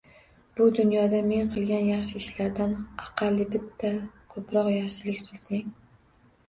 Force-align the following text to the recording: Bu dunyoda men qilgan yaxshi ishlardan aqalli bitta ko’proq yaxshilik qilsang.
Bu 0.59 0.65
dunyoda 0.77 1.19
men 1.31 1.51
qilgan 1.57 1.85
yaxshi 1.89 2.15
ishlardan 2.23 2.73
aqalli 3.05 3.49
bitta 3.53 3.93
ko’proq 4.35 4.75
yaxshilik 4.77 5.23
qilsang. 5.31 5.73